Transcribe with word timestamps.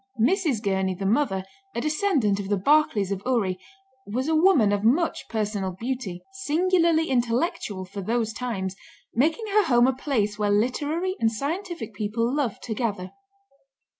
Mrs. 0.19 0.63
Gurney, 0.63 0.95
the 0.95 1.05
mother, 1.05 1.43
a 1.75 1.81
descendant 1.81 2.39
of 2.39 2.49
the 2.49 2.57
Barclays 2.57 3.11
of 3.11 3.21
Ury, 3.23 3.59
was 4.07 4.27
a 4.27 4.33
woman 4.33 4.71
of 4.71 4.83
much 4.83 5.27
personal 5.29 5.73
beauty, 5.73 6.23
singularly 6.31 7.07
intellectual 7.07 7.85
for 7.85 8.01
those 8.01 8.33
times, 8.33 8.75
making 9.13 9.45
her 9.51 9.65
home 9.65 9.85
a 9.85 9.93
place 9.93 10.39
where 10.39 10.49
literary 10.49 11.15
and 11.19 11.31
scientific 11.31 11.93
people 11.93 12.33
loved 12.35 12.63
to 12.63 12.73
gather. 12.73 13.11